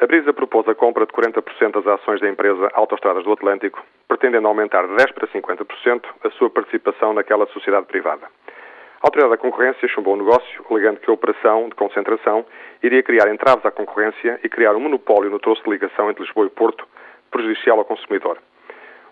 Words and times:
A 0.00 0.06
Brisa 0.06 0.32
propôs 0.32 0.66
a 0.66 0.74
compra 0.74 1.04
de 1.04 1.12
40% 1.12 1.72
das 1.72 1.86
ações 1.86 2.22
da 2.22 2.28
empresa 2.30 2.70
Autostradas 2.72 3.22
do 3.22 3.32
Atlântico, 3.32 3.84
pretendendo 4.08 4.48
aumentar 4.48 4.86
de 4.86 4.94
10% 4.94 5.12
para 5.12 5.28
50% 5.28 6.04
a 6.24 6.30
sua 6.30 6.48
participação 6.48 7.12
naquela 7.12 7.46
sociedade 7.48 7.84
privada. 7.84 8.24
A 8.24 9.06
Autoridade 9.06 9.32
da 9.32 9.36
Concorrência 9.36 9.86
chumbou 9.88 10.14
o 10.14 10.16
negócio, 10.16 10.64
alegando 10.70 11.00
que 11.00 11.10
a 11.10 11.12
operação 11.12 11.68
de 11.68 11.74
concentração 11.74 12.46
iria 12.82 13.02
criar 13.02 13.28
entraves 13.28 13.66
à 13.66 13.70
concorrência 13.70 14.40
e 14.42 14.48
criar 14.48 14.74
um 14.74 14.80
monopólio 14.80 15.30
no 15.30 15.38
troço 15.38 15.62
de 15.64 15.70
ligação 15.70 16.08
entre 16.08 16.24
Lisboa 16.24 16.46
e 16.46 16.50
Porto, 16.50 16.88
prejudicial 17.30 17.78
ao 17.78 17.84
consumidor. 17.84 18.38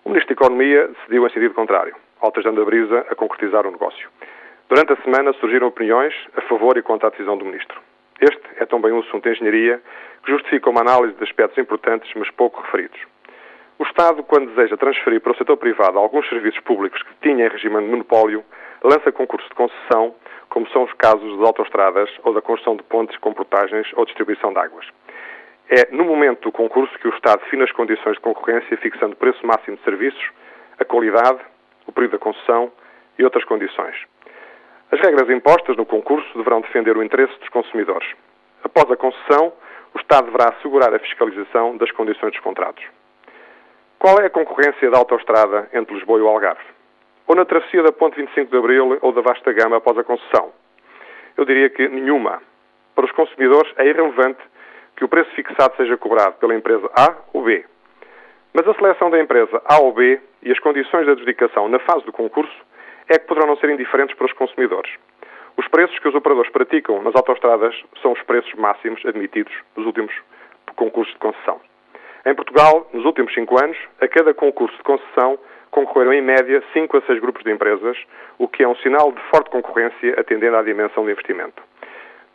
O 0.03 0.09
Ministro 0.09 0.35
da 0.35 0.41
Economia 0.41 0.87
decidiu 0.87 1.23
em 1.23 1.29
sentido 1.29 1.53
contrário, 1.53 1.95
autorizando 2.19 2.63
a 2.63 2.65
Brisa 2.65 3.05
a 3.11 3.13
concretizar 3.13 3.67
o 3.67 3.71
negócio. 3.71 4.09
Durante 4.67 4.93
a 4.93 5.01
semana 5.03 5.33
surgiram 5.33 5.67
opiniões 5.67 6.15
a 6.35 6.41
favor 6.41 6.75
e 6.77 6.81
contra 6.81 7.09
a 7.09 7.11
decisão 7.11 7.37
do 7.37 7.45
Ministro. 7.45 7.79
Este 8.19 8.41
é 8.57 8.65
também 8.65 8.91
um 8.91 8.99
assunto 8.99 9.23
de 9.23 9.29
engenharia 9.29 9.79
que 10.23 10.31
justifica 10.31 10.69
uma 10.69 10.81
análise 10.81 11.13
de 11.15 11.23
aspectos 11.23 11.57
importantes, 11.57 12.11
mas 12.15 12.29
pouco 12.31 12.61
referidos. 12.61 12.99
O 13.77 13.83
Estado, 13.83 14.23
quando 14.23 14.53
deseja 14.53 14.75
transferir 14.75 15.21
para 15.21 15.31
o 15.31 15.37
setor 15.37 15.55
privado 15.55 15.97
alguns 15.97 16.27
serviços 16.27 16.59
públicos 16.61 17.01
que 17.01 17.13
tinha 17.21 17.45
em 17.45 17.49
regime 17.49 17.81
de 17.81 17.87
monopólio, 17.87 18.43
lança 18.83 19.11
concurso 19.11 19.47
de 19.47 19.55
concessão, 19.55 20.13
como 20.49 20.67
são 20.69 20.83
os 20.83 20.93
casos 20.93 21.37
das 21.37 21.47
autoestradas 21.47 22.09
ou 22.23 22.33
da 22.33 22.41
construção 22.41 22.75
de 22.75 22.83
pontes 22.83 23.17
com 23.19 23.33
portagens 23.33 23.87
ou 23.95 24.05
distribuição 24.05 24.51
de 24.51 24.59
águas. 24.59 24.85
É 25.69 25.95
no 25.95 26.03
momento 26.03 26.41
do 26.41 26.51
concurso 26.51 26.97
que 26.99 27.07
o 27.07 27.13
Estado 27.13 27.41
define 27.43 27.63
as 27.63 27.71
condições 27.71 28.15
de 28.15 28.21
concorrência, 28.21 28.75
fixando 28.77 29.13
o 29.13 29.15
preço 29.15 29.45
máximo 29.45 29.77
de 29.77 29.83
serviços, 29.83 30.29
a 30.77 30.83
qualidade, 30.83 31.39
o 31.85 31.91
período 31.91 32.13
da 32.13 32.19
concessão 32.19 32.71
e 33.17 33.23
outras 33.23 33.45
condições. 33.45 33.95
As 34.91 34.99
regras 34.99 35.29
impostas 35.29 35.77
no 35.77 35.85
concurso 35.85 36.27
deverão 36.35 36.61
defender 36.61 36.97
o 36.97 37.03
interesse 37.03 37.37
dos 37.39 37.49
consumidores. 37.49 38.09
Após 38.63 38.91
a 38.91 38.97
concessão, 38.97 39.53
o 39.93 39.99
Estado 39.99 40.25
deverá 40.25 40.49
assegurar 40.49 40.93
a 40.93 40.99
fiscalização 40.99 41.77
das 41.77 41.91
condições 41.91 42.31
dos 42.31 42.41
contratos. 42.41 42.83
Qual 43.97 44.17
é 44.19 44.25
a 44.25 44.29
concorrência 44.29 44.89
da 44.89 44.97
autoestrada 44.97 45.69
entre 45.73 45.93
Lisboa 45.93 46.19
e 46.19 46.21
o 46.21 46.27
Algarve? 46.27 46.63
Ou 47.27 47.35
na 47.35 47.45
travessia 47.45 47.83
da 47.83 47.91
Ponte 47.91 48.15
25 48.15 48.49
de 48.49 48.57
Abril 48.57 48.97
ou 49.01 49.11
da 49.11 49.21
Vasta 49.21 49.51
Gama 49.51 49.77
após 49.77 49.97
a 49.97 50.03
concessão? 50.03 50.51
Eu 51.37 51.45
diria 51.45 51.69
que 51.69 51.87
nenhuma. 51.87 52.41
Para 52.95 53.05
os 53.05 53.11
consumidores 53.11 53.71
é 53.77 53.87
irrelevante 53.87 54.39
que 54.95 55.05
o 55.05 55.07
preço 55.07 55.29
fixado 55.31 55.75
seja 55.77 55.95
cobrado 55.97 56.33
pela 56.33 56.55
empresa 56.55 56.89
A 56.95 57.15
ou 57.33 57.43
B. 57.43 57.65
Mas 58.53 58.67
a 58.67 58.73
seleção 58.73 59.09
da 59.09 59.19
empresa 59.19 59.61
A 59.65 59.79
ou 59.79 59.93
B 59.93 60.19
e 60.43 60.51
as 60.51 60.59
condições 60.59 61.05
de 61.05 61.11
adjudicação 61.11 61.67
na 61.69 61.79
fase 61.79 62.03
do 62.05 62.11
concurso 62.11 62.55
é 63.07 63.17
que 63.17 63.27
poderão 63.27 63.47
não 63.47 63.57
ser 63.57 63.69
indiferentes 63.69 64.15
para 64.15 64.25
os 64.25 64.33
consumidores. 64.33 64.91
Os 65.59 65.67
preços 65.67 65.99
que 65.99 66.07
os 66.07 66.15
operadores 66.15 66.49
praticam 66.53 67.03
nas 67.03 67.13
autoestradas 67.13 67.75
são 68.01 68.13
os 68.13 68.21
preços 68.23 68.53
máximos 68.53 69.05
admitidos 69.05 69.53
nos 69.75 69.85
últimos 69.85 70.15
concursos 70.77 71.13
de 71.13 71.19
concessão. 71.19 71.59
Em 72.25 72.33
Portugal, 72.33 72.87
nos 72.93 73.03
últimos 73.03 73.33
cinco 73.33 73.61
anos, 73.61 73.77
a 73.99 74.07
cada 74.07 74.33
concurso 74.33 74.77
de 74.77 74.83
concessão 74.83 75.37
concorreram 75.69 76.13
em 76.13 76.21
média 76.21 76.63
5 76.71 76.95
a 76.95 77.01
6 77.01 77.19
grupos 77.19 77.43
de 77.43 77.51
empresas, 77.51 77.97
o 78.37 78.47
que 78.47 78.63
é 78.63 78.67
um 78.69 78.75
sinal 78.77 79.11
de 79.11 79.19
forte 79.23 79.49
concorrência 79.49 80.17
atendendo 80.17 80.55
à 80.55 80.63
dimensão 80.63 81.03
do 81.03 81.11
investimento. 81.11 81.61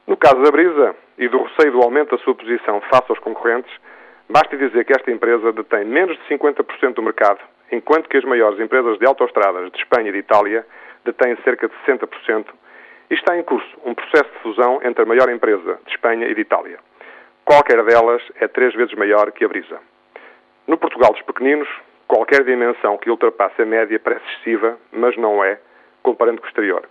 No 0.07 0.19
caso 0.19 0.43
da 0.43 0.51
Brisa 0.51 0.95
e 1.17 1.27
do 1.27 1.45
receio 1.45 1.73
do 1.73 1.81
aumento 1.81 2.15
da 2.15 2.23
sua 2.23 2.35
posição 2.35 2.83
face 2.93 3.07
aos 3.09 3.21
concorrentes, 3.21 3.73
basta 4.29 4.55
dizer 4.55 4.85
que 4.85 4.93
esta 4.93 5.11
empresa 5.11 5.51
detém 5.51 5.87
menos 5.87 6.15
de 6.19 6.25
50% 6.29 6.93
do 6.93 7.03
mercado 7.03 7.41
enquanto 7.73 8.07
que 8.07 8.19
as 8.19 8.25
maiores 8.25 8.61
empresas 8.61 8.99
de 8.99 9.07
autoestradas 9.07 9.73
de 9.73 9.79
Espanha 9.79 10.11
e 10.11 10.13
de 10.13 10.19
Itália 10.19 10.67
detêm 11.07 11.37
cerca 11.43 11.69
de 11.69 11.75
60%, 11.87 12.45
e 13.15 13.17
está 13.17 13.39
em 13.39 13.45
curso 13.45 13.79
um 13.85 13.95
processo 13.95 14.29
de 14.33 14.39
fusão 14.41 14.81
entre 14.83 15.05
a 15.05 15.07
maior 15.07 15.31
empresa 15.31 15.79
de 15.87 15.93
Espanha 15.93 16.27
e 16.27 16.35
de 16.35 16.41
Itália. 16.41 16.81
Qualquer 17.45 17.81
delas 17.85 18.21
é 18.41 18.49
três 18.49 18.75
vezes 18.75 18.93
maior 18.95 19.31
que 19.31 19.45
a 19.45 19.49
Brisa. 19.49 19.79
No 20.67 20.77
Portugal 20.77 21.13
dos 21.13 21.23
pequeninos, 21.23 21.69
qualquer 22.09 22.43
dimensão 22.43 22.99
que 22.99 23.09
ultrapasse 23.09 23.63
a 23.63 23.65
média 23.65 24.01
parece 24.01 24.25
excessiva, 24.33 24.77
mas 24.91 25.17
não 25.17 25.45
é, 25.45 25.61
comparando 26.03 26.41
com 26.41 26.47
o 26.47 26.49
exterior. 26.49 26.89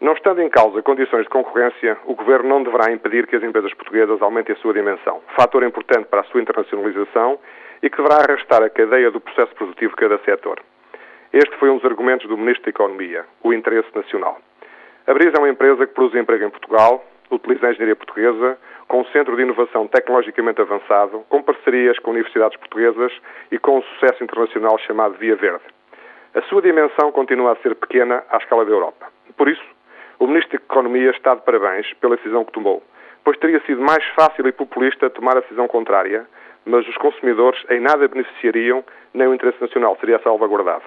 Não 0.00 0.14
estando 0.14 0.40
em 0.40 0.48
causa 0.48 0.80
condições 0.80 1.24
de 1.24 1.28
concorrência, 1.28 1.98
o 2.06 2.14
Governo 2.14 2.48
não 2.48 2.62
deverá 2.62 2.90
impedir 2.90 3.26
que 3.26 3.36
as 3.36 3.42
empresas 3.42 3.74
portuguesas 3.74 4.22
aumentem 4.22 4.54
a 4.54 4.58
sua 4.60 4.72
dimensão, 4.72 5.20
fator 5.36 5.62
importante 5.64 6.06
para 6.06 6.22
a 6.22 6.24
sua 6.24 6.40
internacionalização 6.40 7.38
e 7.82 7.90
que 7.90 7.96
deverá 7.98 8.22
arrastar 8.22 8.62
a 8.62 8.70
cadeia 8.70 9.10
do 9.10 9.20
processo 9.20 9.54
produtivo 9.54 9.90
de 9.90 9.96
cada 9.96 10.16
setor. 10.24 10.62
Este 11.30 11.54
foi 11.58 11.68
um 11.68 11.76
dos 11.76 11.84
argumentos 11.84 12.26
do 12.26 12.38
Ministro 12.38 12.64
da 12.64 12.70
Economia, 12.70 13.26
o 13.42 13.52
interesse 13.52 13.94
nacional. 13.94 14.40
A 15.06 15.14
Brisa 15.14 15.36
é 15.36 15.38
uma 15.38 15.48
empresa 15.48 15.86
que 15.86 15.94
produz 15.94 16.20
emprego 16.20 16.46
em 16.46 16.50
Portugal, 16.50 17.04
utiliza 17.30 17.68
a 17.68 17.70
engenharia 17.70 17.94
portuguesa, 17.94 18.58
com 18.88 19.02
um 19.02 19.04
centro 19.06 19.36
de 19.36 19.42
inovação 19.42 19.86
tecnologicamente 19.86 20.60
avançado, 20.60 21.24
com 21.28 21.40
parcerias 21.44 21.96
com 22.00 22.10
universidades 22.10 22.58
portuguesas 22.58 23.12
e 23.52 23.56
com 23.56 23.78
um 23.78 23.82
sucesso 23.82 24.24
internacional 24.24 24.76
chamado 24.78 25.14
Via 25.14 25.36
Verde. 25.36 25.62
A 26.34 26.42
sua 26.42 26.60
dimensão 26.60 27.12
continua 27.12 27.52
a 27.52 27.56
ser 27.56 27.76
pequena 27.76 28.24
à 28.28 28.38
escala 28.38 28.64
da 28.64 28.72
Europa. 28.72 29.06
Por 29.36 29.48
isso, 29.48 29.62
o 30.18 30.26
Ministro 30.26 30.58
da 30.58 30.64
Economia 30.64 31.10
está 31.10 31.36
de 31.36 31.42
parabéns 31.42 31.86
pela 32.00 32.16
decisão 32.16 32.44
que 32.44 32.50
tomou, 32.50 32.82
pois 33.22 33.38
teria 33.38 33.60
sido 33.60 33.80
mais 33.80 34.04
fácil 34.06 34.48
e 34.48 34.50
populista 34.50 35.08
tomar 35.08 35.36
a 35.36 35.40
decisão 35.40 35.68
contrária, 35.68 36.26
mas 36.64 36.86
os 36.88 36.96
consumidores 36.96 37.64
em 37.70 37.78
nada 37.78 38.08
beneficiariam, 38.08 38.84
nem 39.14 39.28
o 39.28 39.34
interesse 39.34 39.60
nacional 39.60 39.96
seria 40.00 40.18
salvaguardado. 40.18 40.82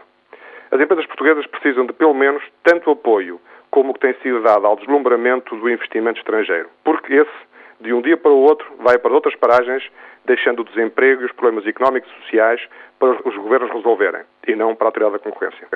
As 0.71 0.79
empresas 0.81 1.05
portuguesas 1.05 1.47
precisam 1.47 1.85
de 1.85 1.93
pelo 1.93 2.13
menos 2.13 2.43
tanto 2.63 2.91
apoio 2.91 3.39
como 3.69 3.93
que 3.93 3.99
tem 3.99 4.13
sido 4.21 4.41
dado 4.41 4.65
ao 4.65 4.75
deslumbramento 4.75 5.55
do 5.55 5.69
investimento 5.69 6.19
estrangeiro, 6.19 6.69
porque 6.83 7.13
esse, 7.13 7.31
de 7.79 7.93
um 7.93 8.01
dia 8.01 8.17
para 8.17 8.31
o 8.31 8.41
outro, 8.41 8.65
vai 8.79 8.97
para 8.97 9.13
outras 9.13 9.35
paragens, 9.35 9.83
deixando 10.25 10.61
o 10.61 10.65
desemprego 10.65 11.21
e 11.21 11.25
os 11.25 11.31
problemas 11.31 11.65
económicos 11.65 12.11
e 12.11 12.21
sociais 12.23 12.61
para 12.99 13.11
os 13.27 13.35
governos 13.35 13.71
resolverem, 13.71 14.21
e 14.47 14.55
não 14.55 14.75
para 14.75 14.87
a 14.87 14.89
autoridade 14.89 15.13
da 15.13 15.19
concorrência. 15.19 15.67